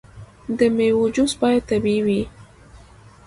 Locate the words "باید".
1.41-1.63